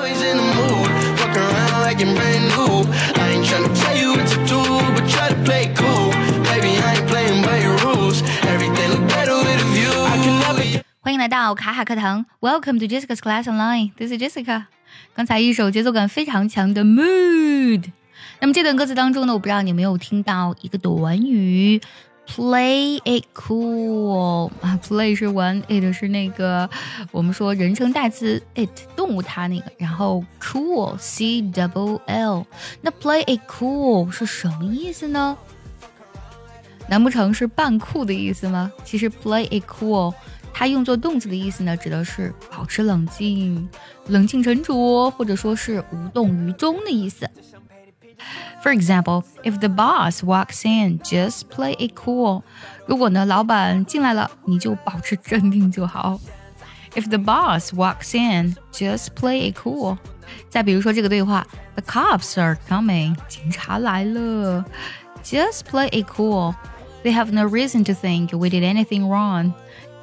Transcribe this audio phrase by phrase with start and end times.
[0.00, 0.88] always in the mood.
[1.20, 2.88] Fuck around like you're brand new.
[3.20, 4.60] I ain't tryna tell you what to do,
[4.96, 6.08] but try to play it cool.
[6.48, 8.22] Baby, I ain't playing by your rules.
[8.48, 9.92] Everything look better with a view.
[9.92, 10.82] I can never.
[11.02, 13.92] 欢迎来到卡卡课堂，Welcome to Jessica's Class Online.
[13.98, 14.64] This is Jessica.
[15.14, 17.84] 刚才一首节奏感非常强的 Mood。
[18.40, 21.78] 那么这段歌词当中呢，我不知道你有没有听到一个短语
[22.26, 26.68] Play it cool 啊，Play 是玩，it 是那个
[27.10, 32.46] 我们说人称代词 it 动物它那个，然后 Cool C double L。
[32.80, 35.36] 那 Play it cool 是什么意思呢？
[36.88, 38.72] 难不成是扮酷的意思吗？
[38.84, 40.12] 其实 Play it cool。
[40.52, 43.68] 它用作动词的意思呢，指的是保持冷静、
[44.08, 47.28] 冷静沉着，或者说是无动于衷的意思。
[48.63, 52.43] For example, if the boss walks in, just play it cool.
[52.87, 56.19] 如果呢，老板进来了，你就保持镇定就好。
[56.95, 59.97] If the boss walks in, just play it cool.
[60.49, 63.15] 再比如说这个对话，The cops are coming.
[63.27, 64.65] 警察来了。
[65.23, 66.55] Just play it cool.
[67.03, 69.51] They have no reason to think we did anything wrong.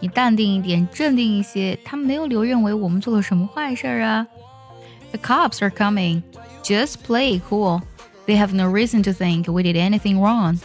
[0.00, 4.26] 你淡定一点，镇定一些，他们没有理由认为我们做了什么坏事啊。
[5.12, 6.22] The cops are coming.
[6.62, 7.82] Just play cool.
[8.27, 10.59] They have no reason to think we did anything wrong.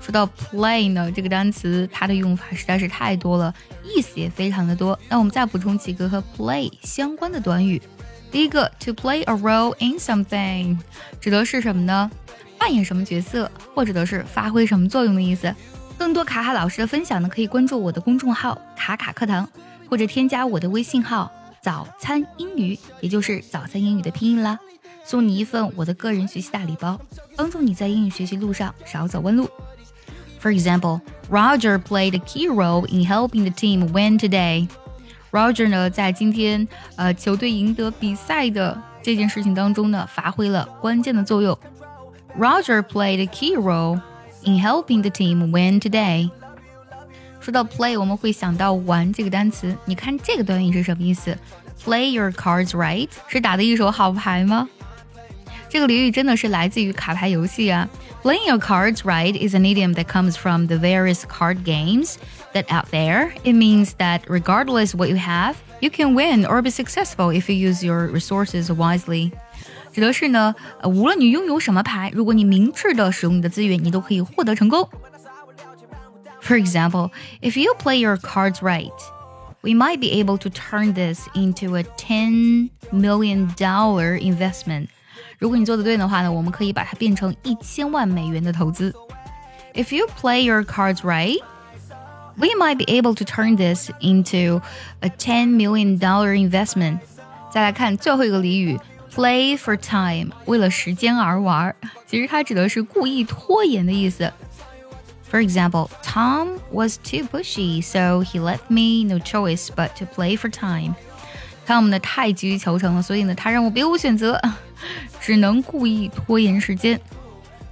[0.00, 4.98] 说到 play 呢，这个单词它的用法实在是太多了，意思也非常的多。
[5.08, 7.80] 那我们再补充几个和 play 相关的短语。
[8.30, 10.76] 第一个，to play a role in something，
[11.20, 12.10] 指的是什么呢？
[12.58, 15.54] 扮演什么角色，或者的是发挥什么作用的意思。
[15.96, 19.48] 更多卡卡老师的分享呢，可以关注我的公众号“卡卡课堂”，
[19.88, 21.30] 或者添加我的微信号
[21.62, 24.58] “早餐英语”，也就是早餐英语的拼音啦，
[25.04, 26.98] 送你一份我的个人学习大礼包，
[27.36, 29.48] 帮助你在英语学习路上少走弯路。
[30.40, 34.68] For example, Roger played a key role in helping the team win today.
[35.30, 41.58] Roger 呢，在今天呃球队赢得比赛的这件事情当中呢，发挥了关键的作用。
[42.38, 44.00] Roger played a key role.
[44.44, 46.30] in helping the team win today。
[47.40, 49.74] 说到 play，我们会想到玩这个单词。
[49.84, 51.36] 你看这个短语是什么意思
[51.84, 54.68] ？Play your cards right 是打的一手好牌吗？
[55.73, 57.87] 这个俚语真的是来自于卡牌游戏啊。
[58.23, 62.15] Playing your cards right is an idiom that comes from the various card games
[62.53, 63.31] that out there.
[63.43, 67.55] It means that regardless what you have, you can win or be successful if you
[67.55, 69.31] use your resources wisely.
[69.93, 74.87] 指的是呢，呃，无论你拥有什么牌，如果你明智的使用你的资源，你都可以获得成功。
[76.41, 77.11] For example,
[77.41, 78.91] if you play your cards right,
[79.61, 84.87] we might be able to turn this into a ten million dollar investment.
[85.37, 88.93] 如果你做的对的话呢，我们可以把它变成一千万美元的投资。
[89.73, 91.37] If you play your cards right,
[92.35, 94.61] we might be able to turn this into
[95.01, 96.99] a ten million dollar investment.
[97.51, 98.79] 再来看最后一个俚语
[99.15, 101.75] Play for time，为了时间而玩，
[102.05, 104.31] 其实它指的是故意拖延的意思。
[105.31, 110.49] For example, Tom was too pushy, so he left me no choice but to play for
[110.49, 110.95] time.
[111.67, 114.39] Tom 呢太急于求成了，所以呢他让我别无选择，
[115.24, 117.00] 只能故意拖延时间。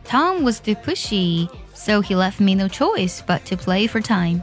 [0.08, 4.40] Tom was too pushy, so he left me no choice but to play for time.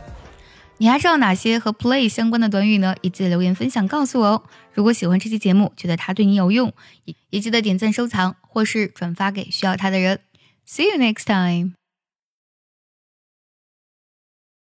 [0.78, 2.96] 你还知道哪些和 play 相关的短语呢？
[3.02, 4.44] 也记得留言分享告诉我哦。
[4.74, 6.72] 如果喜欢这期节目，觉得它对你有用，
[7.06, 10.20] 也也记得点赞、收藏或是转发给需要它的人。
[10.68, 11.79] See you next time.